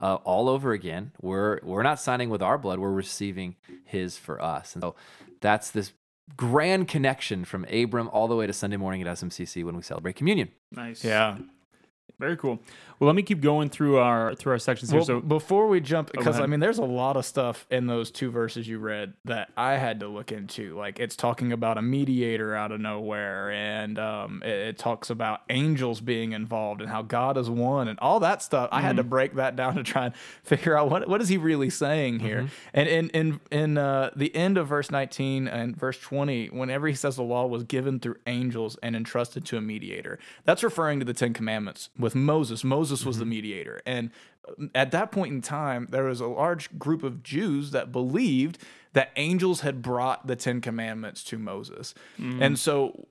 [0.00, 1.12] uh, all over again.
[1.20, 2.78] We're we're not signing with our blood.
[2.78, 4.74] We're receiving His for us.
[4.74, 4.94] And so
[5.40, 5.92] that's this
[6.36, 10.16] grand connection from Abram all the way to Sunday morning at SMCC when we celebrate
[10.16, 10.50] communion.
[10.70, 11.04] Nice.
[11.04, 11.38] Yeah.
[12.18, 12.58] Very cool.
[12.98, 14.98] Well, let me keep going through our through our sections here.
[14.98, 18.10] Well, So before we jump, because I mean, there's a lot of stuff in those
[18.10, 20.76] two verses you read that I had to look into.
[20.76, 25.42] Like it's talking about a mediator out of nowhere, and um, it, it talks about
[25.48, 28.68] angels being involved and how God is one, and all that stuff.
[28.72, 31.36] I had to break that down to try and figure out what what is he
[31.36, 32.48] really saying here.
[32.74, 36.94] And in in in uh, the end of verse 19 and verse 20, whenever he
[36.94, 41.04] says the law was given through angels and entrusted to a mediator, that's referring to
[41.04, 42.64] the Ten Commandments with Moses.
[42.64, 44.10] Moses was the mediator, and
[44.48, 48.58] uh, at that point in time, there was a large group of Jews that believed
[48.94, 51.94] that angels had brought the Ten Commandments to Moses.
[52.42, 53.06] And so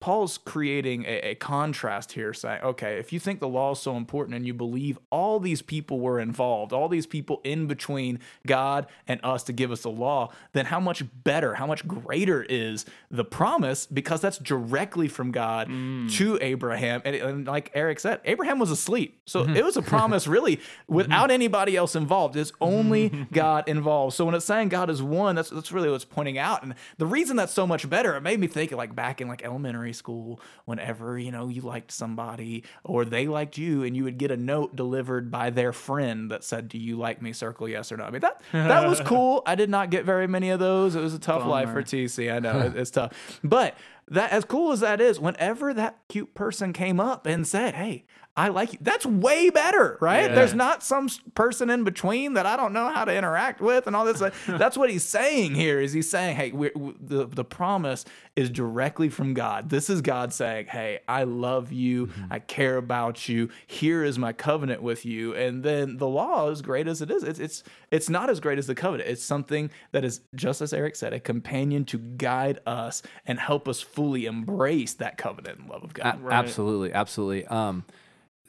[0.00, 3.96] Paul's creating a, a contrast here, saying, okay, if you think the law is so
[3.96, 8.86] important and you believe all these people were involved, all these people in between God
[9.06, 12.86] and us to give us the law, then how much better, how much greater is
[13.10, 13.84] the promise?
[13.84, 16.10] Because that's directly from God mm.
[16.12, 17.02] to Abraham.
[17.04, 19.20] And, and like Eric said, Abraham was asleep.
[19.26, 19.56] So mm-hmm.
[19.56, 21.32] it was a promise really without mm-hmm.
[21.32, 22.36] anybody else involved.
[22.36, 24.16] It's only God involved.
[24.16, 26.62] So when it's saying God is one, that's, that's really what's pointing out.
[26.62, 29.44] And the reason that's so much better, it made me think like back in like
[29.44, 34.18] elementary school, whenever, you know, you liked somebody or they liked you and you would
[34.18, 37.32] get a note delivered by their friend that said, do you like me?
[37.32, 38.04] Circle yes or no.
[38.04, 39.42] I mean, that, that was cool.
[39.46, 40.94] I did not get very many of those.
[40.94, 42.32] It was a tough life for TC.
[42.32, 43.76] I know it- it's tough, but
[44.08, 48.04] that as cool as that is, whenever that cute person came up and said, Hey,
[48.40, 48.78] I like you.
[48.80, 50.30] That's way better, right?
[50.30, 50.34] Yeah.
[50.34, 53.94] There's not some person in between that I don't know how to interact with and
[53.94, 54.22] all this.
[54.48, 55.78] That's what he's saying here.
[55.78, 59.68] Is he's saying, hey, we're, w the the promise is directly from God.
[59.68, 62.08] This is God saying, hey, I love you.
[62.30, 63.50] I care about you.
[63.66, 65.34] Here is my covenant with you.
[65.34, 68.58] And then the law, as great as it is, it's it's it's not as great
[68.58, 69.10] as the covenant.
[69.10, 73.68] It's something that is just as Eric said, a companion to guide us and help
[73.68, 76.22] us fully embrace that covenant and love of A- God.
[76.22, 76.32] Right.
[76.34, 77.46] Absolutely, absolutely.
[77.46, 77.84] Um,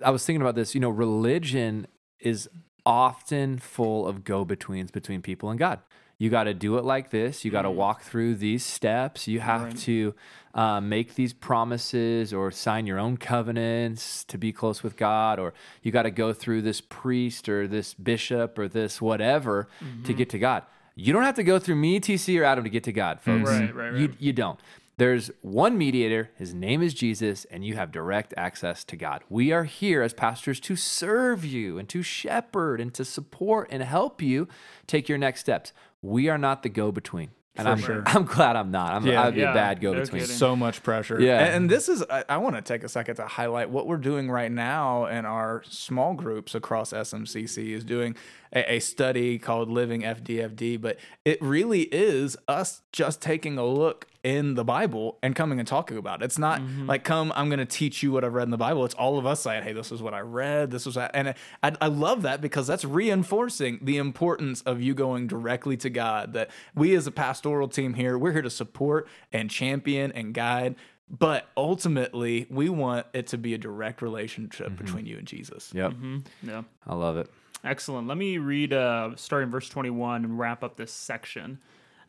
[0.04, 0.74] I was thinking about this.
[0.76, 1.88] You know, religion
[2.20, 2.50] is
[2.86, 5.80] often full of go-betweens between people and God.
[6.18, 7.44] You got to do it like this.
[7.44, 9.28] You got to walk through these steps.
[9.28, 9.78] You have Right.
[9.80, 10.16] to
[10.54, 15.54] uh, make these promises or sign your own covenants to be close with God, or
[15.82, 19.68] you got to go through this priest or this bishop or this whatever
[20.04, 20.64] to get to God.
[20.96, 23.50] You don't have to go through me, TC, or Adam to get to God, folks.
[23.50, 24.60] Right, right, You, you don't.
[25.02, 29.24] There's one mediator, his name is Jesus, and you have direct access to God.
[29.30, 33.82] We are here as pastors to serve you and to shepherd and to support and
[33.82, 34.48] help you
[34.86, 35.74] take your next steps.
[36.04, 37.32] We are not the go between.
[37.56, 38.04] And I'm, sure.
[38.06, 38.94] I'm glad I'm not.
[38.94, 39.24] I'm, Yeah.
[39.24, 40.22] I'd be Yeah, a bad go between.
[40.22, 40.36] kidding.
[40.36, 41.20] so much pressure.
[41.20, 41.40] Yeah.
[41.40, 43.98] And, and this is, I, I want to take a second to highlight what we're
[43.98, 48.16] doing right now in our small groups across SMCC is doing
[48.54, 54.06] a, a study called Living FDFD, but it really is us just taking a look
[54.24, 56.26] in the Bible and coming and talking about it.
[56.26, 56.88] It's not mm-hmm.
[56.88, 58.86] like, come, I'm going to teach you what I've read in the Bible.
[58.86, 60.72] It's all of us saying, hey, this is what I read.
[60.72, 61.12] This was that.
[61.14, 65.90] And I, I love that because that's reinforcing the importance of you going directly to
[65.90, 66.34] God.
[66.34, 70.76] That we as a pastoral team here, we're here to support and champion and guide.
[71.10, 74.76] But ultimately, we want it to be a direct relationship mm-hmm.
[74.76, 75.72] between you and Jesus.
[75.74, 75.92] Yep.
[75.92, 76.50] Mm-hmm.
[76.50, 76.62] yeah.
[76.88, 77.30] I love it.
[77.64, 78.08] Excellent.
[78.08, 81.60] Let me read, uh, starting verse 21 and wrap up this section.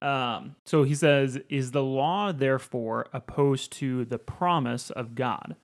[0.03, 5.57] Um, so he says, Is the law therefore opposed to the promise of God?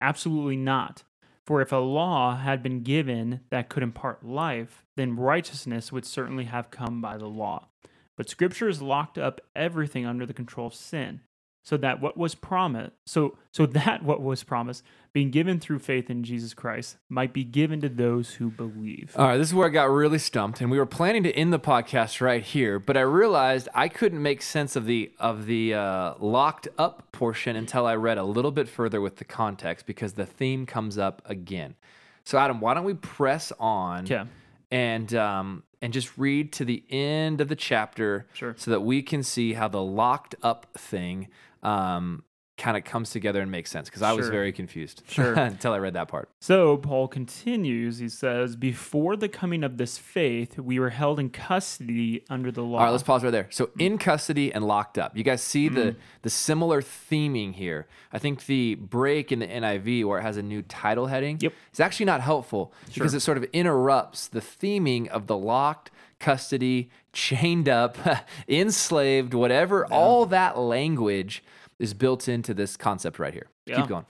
[0.00, 1.02] Absolutely not.
[1.46, 6.44] For if a law had been given that could impart life, then righteousness would certainly
[6.44, 7.68] have come by the law.
[8.16, 11.20] But Scripture has locked up everything under the control of sin,
[11.66, 16.08] so that what was promised, so so that what was promised, being given through faith
[16.08, 19.12] in Jesus Christ, might be given to those who believe.
[19.16, 21.52] All right, this is where I got really stumped, and we were planning to end
[21.52, 25.74] the podcast right here, but I realized I couldn't make sense of the of the
[25.74, 30.12] uh, locked up portion until I read a little bit further with the context because
[30.12, 31.74] the theme comes up again.
[32.22, 34.22] So, Adam, why don't we press on Okay.
[34.70, 38.54] and um, and just read to the end of the chapter Sure.
[38.56, 41.26] so that we can see how the locked up thing
[41.66, 42.22] um,
[42.58, 44.32] kind of comes together and makes sense because I was Sure.
[44.32, 45.34] very confused Sure.
[45.34, 46.30] until I read that part.
[46.40, 47.98] So Paul continues.
[47.98, 52.62] He says, Before the coming of this faith, we were held in custody under the
[52.62, 52.78] law.
[52.78, 53.48] All right, let's pause right there.
[53.50, 55.14] So in custody and locked up.
[55.14, 57.86] You guys see the the similar theming here.
[58.10, 61.52] I think the break in the NIV where it has a new title heading Yep.
[61.74, 66.90] is actually not helpful because it sort of interrupts the theming of the locked custody,
[67.12, 67.96] chained up,
[68.48, 69.86] enslaved, whatever.
[69.86, 71.42] All that language
[71.78, 73.48] is built into this concept right here.
[73.66, 73.76] Yeah.
[73.76, 74.06] Keep going.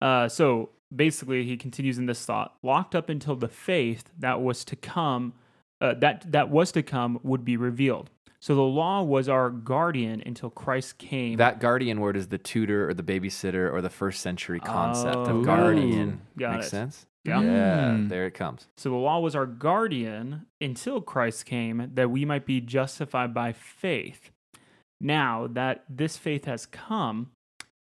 [0.00, 4.64] Uh, so basically, he continues in this thought: locked up until the faith that was
[4.66, 5.32] to come,
[5.80, 8.10] uh, that that was to come, would be revealed.
[8.40, 11.38] So the law was our guardian until Christ came.
[11.38, 15.40] That guardian word is the tutor or the babysitter or the first century concept Oh.
[15.40, 16.20] of guardian.
[16.38, 16.70] Got Makes it.
[16.70, 17.06] sense?
[17.28, 17.40] Yeah.
[17.40, 18.08] Yeah, Mm.
[18.08, 18.66] there it comes.
[18.76, 23.52] So the law was our guardian until Christ came, that we might be justified by
[23.52, 24.30] faith.
[25.00, 27.30] Now that this faith has come,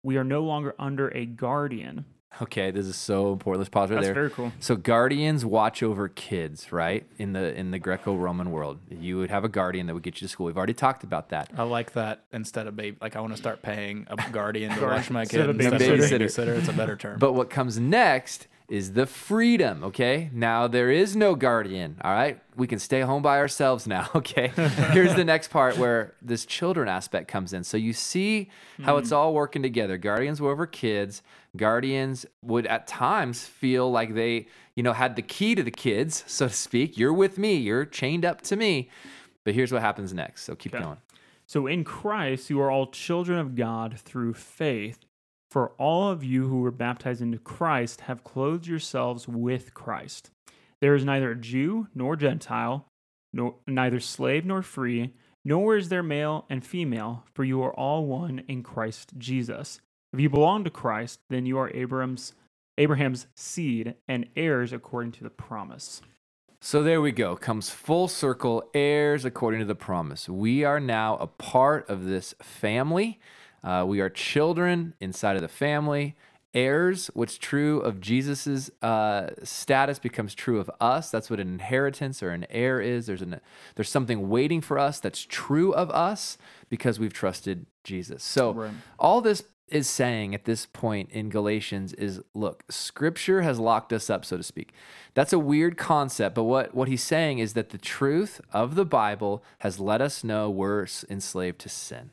[0.02, 2.06] we are no longer under a guardian.
[2.40, 3.58] Okay, this is so important.
[3.60, 4.14] Let's pause right That's there.
[4.14, 4.52] very cool.
[4.58, 7.04] So guardians watch over kids, right?
[7.18, 10.26] In the in the Greco-Roman world, you would have a guardian that would get you
[10.26, 10.46] to school.
[10.46, 11.50] We've already talked about that.
[11.58, 12.96] I like that instead of baby.
[13.02, 15.74] Like I want to start paying a guardian to watch my instead kid of instead
[15.74, 16.18] of a babysitter.
[16.24, 16.58] babysitter.
[16.58, 17.18] It's a better term.
[17.18, 20.30] But what comes next is the freedom, okay?
[20.32, 22.40] Now there is no guardian, all right?
[22.56, 24.48] We can stay home by ourselves now, okay?
[24.92, 27.64] Here's the next part where this children aspect comes in.
[27.64, 28.50] So you see
[28.82, 29.96] how it's all working together.
[29.98, 31.22] Guardians were over kids.
[31.56, 36.24] Guardians would at times feel like they, you know, had the key to the kids,
[36.28, 36.96] so to speak.
[36.96, 38.88] You're with me, you're chained up to me.
[39.44, 40.44] But here's what happens next.
[40.44, 40.82] So keep Okay.
[40.84, 40.96] going.
[41.46, 44.98] So in Christ, you are all children of God through faith.
[45.52, 50.30] For all of you who were baptized into Christ have clothed yourselves with Christ.
[50.80, 52.86] There is neither Jew nor Gentile,
[53.34, 55.12] nor neither slave nor free,
[55.44, 59.82] nor is there male and female, for you are all one in Christ Jesus.
[60.14, 62.32] If you belong to Christ, then you are Abraham's
[62.78, 66.00] Abraham's seed and heirs according to the promise.
[66.62, 67.36] So there we go.
[67.36, 70.30] Comes full circle, heirs according to the promise.
[70.30, 73.20] We are now a part of this family.
[73.64, 76.16] Uh, we are children inside of the family.
[76.54, 81.10] Heirs, what's true of Jesus's uh, status becomes true of us.
[81.10, 83.06] That's what an inheritance or an heir is.
[83.06, 83.40] There's an
[83.74, 86.36] there's something waiting for us that's true of us
[86.68, 88.22] because we've trusted Jesus.
[88.22, 88.72] So Right.
[88.98, 94.10] all this is saying at this point in Galatians is look, scripture has locked us
[94.10, 94.74] up, so to speak.
[95.14, 98.84] That's a weird concept, but what, what he's saying is that the truth of the
[98.84, 102.10] Bible has let us know we're enslaved to sin.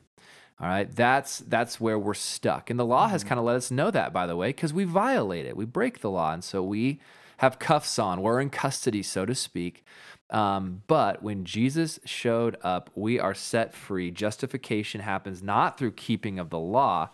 [0.60, 2.68] All right, that's that's where we're stuck.
[2.68, 4.84] And the law has kind of let us know that, by the way, because we
[4.84, 5.56] violate it.
[5.56, 6.32] We break the law.
[6.34, 7.00] And so we
[7.38, 8.20] have cuffs on.
[8.20, 9.84] We're in custody, so to speak.
[10.28, 14.10] Um, but when Jesus showed up, we are set free.
[14.10, 17.08] Justification happens not through keeping of the law,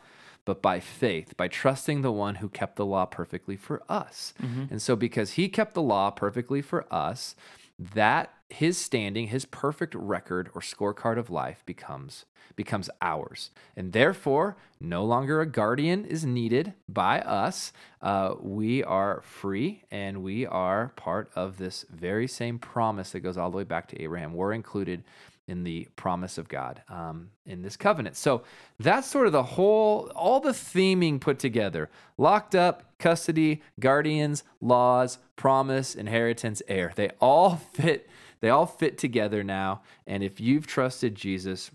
[0.45, 4.35] but by faith, by trusting the one who kept the law perfectly for us.
[4.71, 7.37] And so, because he kept the law perfectly for us,
[7.79, 14.57] that his standing, his perfect record or scorecard of life becomes becomes ours, and therefore
[14.81, 17.73] no longer a guardian is needed by us.
[18.01, 23.37] Uh, we are free, and we are part of this very same promise that goes
[23.37, 24.33] all the way back to Abraham.
[24.33, 25.03] We're included
[25.49, 28.17] in the promise of God um, in this covenant.
[28.17, 28.43] So
[28.81, 35.19] that's sort of the whole, all the theming put together locked up, custody, guardians, laws,
[35.37, 36.93] promise, inheritance, heir.
[36.97, 38.09] They all fit.
[38.47, 39.81] They all fit together now.
[40.07, 41.73] And if you've trusted Jesus,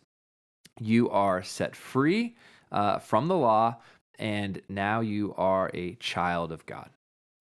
[0.80, 2.38] you are set free
[2.72, 3.76] uh, from the law,
[4.18, 6.90] and now you are a child of God.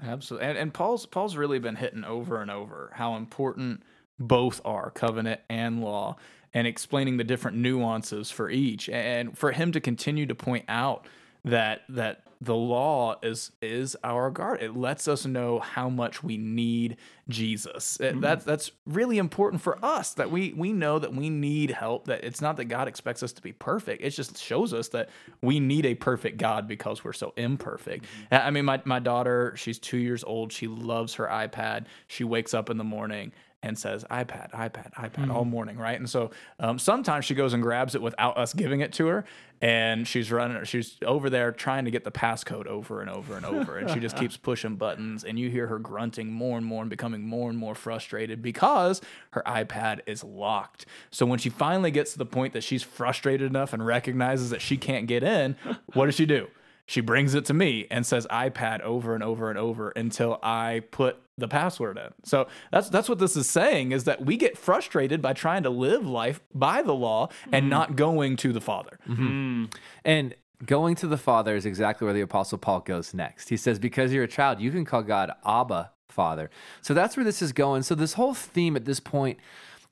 [0.03, 0.49] Absolutely.
[0.49, 3.85] And, and Paul's Paul's really been hitting over and over how important
[4.19, 6.17] both are, covenant and law,
[6.53, 8.89] and explaining the different nuances for each.
[8.89, 11.07] And for him to continue to point out
[11.45, 14.63] that that the law is is our guard.
[14.63, 16.97] It lets us know how much we need
[17.29, 18.01] Jesus.
[18.01, 18.21] It- mm-hmm.
[18.21, 22.07] That's that's really important for us that we we know that we need help.
[22.07, 24.03] That it's not that God expects us to be perfect.
[24.03, 25.11] It just shows us that
[25.43, 28.05] we need a perfect God because we're so imperfect.
[28.05, 28.35] Mm-hmm.
[28.35, 30.53] I I mean, my my daughter, she's two years old.
[30.53, 31.87] She loves her iPad.
[32.07, 35.99] She wakes up in the morning and says iPad, iPad, iPad all morning, right?
[35.99, 39.25] And so um, sometimes she goes and grabs it without us giving it to her,
[39.61, 43.45] and she's running, she's over there trying to get the passcode over and over and
[43.45, 46.83] over, and she just keeps pushing buttons, and you hear her grunting more and more
[46.83, 50.87] and becoming more and more frustrated because her iPad is locked.
[51.11, 54.63] So when she finally gets to the point that she's frustrated enough and recognizes that
[54.63, 55.57] she can't get in,
[55.93, 56.49] what does she do?
[56.91, 60.83] She brings it to me and says iPad over and over and over until I
[60.91, 62.09] put the password in.
[62.25, 65.71] So that's that's what this is saying is that we get frustrated by trying to
[65.71, 67.69] live life by the law and mm.
[67.69, 68.99] not going to the Father.
[69.09, 69.67] Mm-hmm.
[70.05, 70.35] And
[70.67, 73.51] going to the Father is exactly where the Apostle Paul goes next.
[73.51, 76.51] He says, Because you're a child, you can call God Abba, Father.
[76.83, 77.85] So that's where this is going.
[77.85, 79.39] So this whole theme at this point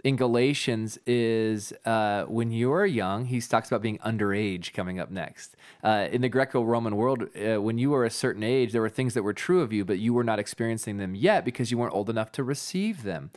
[0.05, 5.11] in Galatians is uh, when you are young, he talks about being underage coming up
[5.11, 5.57] next.
[5.83, 8.89] Uh, in the Greco Roman world, uh, when you were a certain age, there were
[8.89, 11.79] things that were true of you, but you were not experiencing them yet because you
[11.79, 13.31] weren't old enough to receive them.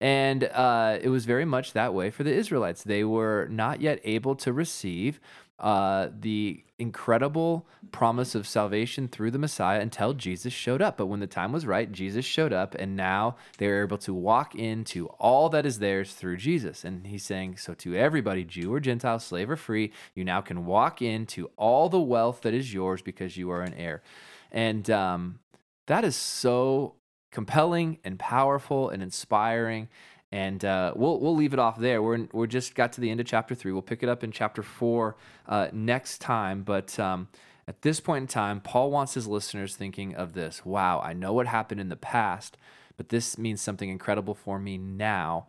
[0.00, 2.82] And uh, it was very much that way for the Israelites.
[2.82, 5.20] They were not yet able to receive
[5.60, 10.96] uh, the incredible promise of salvation through the Messiah until Jesus showed up.
[10.96, 14.14] But when the time was right, Jesus showed up, and now they are able to
[14.14, 16.84] walk into all that is theirs through Jesus.
[16.84, 20.64] And he's saying, So to everybody, Jew or Gentile, slave or free, you now can
[20.64, 24.02] walk into all the wealth that is yours because you are an heir.
[24.50, 25.40] And um,
[25.86, 26.94] that is so
[27.30, 29.88] compelling and powerful and inspiring
[30.32, 32.02] and uh, we'll we'll leave it off there.
[32.02, 33.72] We're we're just got to the end of chapter three.
[33.72, 35.16] We'll pick it up in chapter four
[35.48, 36.62] uh, next time.
[36.62, 37.28] But um,
[37.66, 40.64] at this point in time, Paul wants his listeners thinking of this.
[40.64, 42.56] Wow, I know what happened in the past,
[42.96, 45.46] but this means something incredible for me now.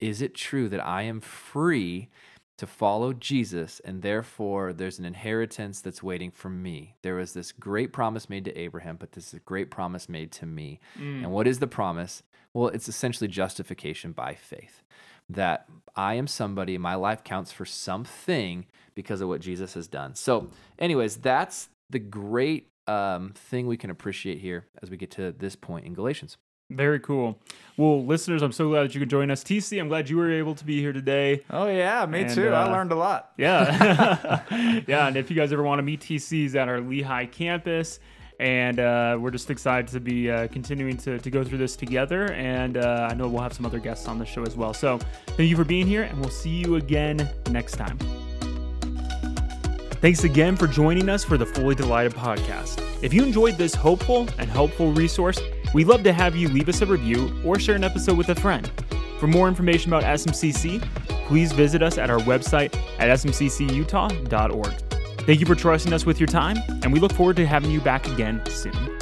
[0.00, 2.10] Is it true that I am free
[2.56, 6.94] to follow Jesus, and therefore there's an inheritance that's waiting for me.
[7.02, 10.30] There was this great promise made to Abraham, but this is a great promise made
[10.32, 10.80] to me.
[10.98, 11.24] Mm.
[11.24, 12.22] And what is the promise?
[12.52, 14.82] Well, it's essentially justification by faith.
[15.28, 20.14] That I am somebody, my life counts for something because of what Jesus has done.
[20.14, 25.32] So, anyways, that's the great um, thing we can appreciate here as we get to
[25.32, 26.36] this point in Galatians.
[26.70, 27.38] Very cool.
[27.76, 29.44] Well, listeners, I'm so glad that you could join us.
[29.44, 31.42] TC, I'm glad you were able to be here today.
[31.50, 32.48] Oh yeah, me and, too.
[32.48, 33.32] Uh, I learned a lot.
[33.36, 34.42] Yeah,
[34.86, 35.08] yeah.
[35.08, 38.00] And if you guys ever want to meet TCs at our Lehi campus,
[38.40, 42.32] and uh, we're just excited to be uh, continuing to, to go through this together.
[42.32, 44.74] And uh, I know we'll have some other guests on the show as well.
[44.74, 44.98] So
[45.28, 47.98] thank you for being here, and we'll see you again next time.
[50.00, 52.82] Thanks again for joining us for the Fully Delighted podcast.
[53.02, 55.38] If you enjoyed this hopeful and helpful resource,
[55.74, 58.34] we'd love to have you leave us a review or share an episode with a
[58.34, 58.70] friend.
[59.20, 60.80] For more information about SMCC,
[61.26, 64.72] please visit us at our website at smccutah.org.
[65.26, 67.80] Thank you for trusting us with your time, and we look forward to having you
[67.80, 68.93] back again soon.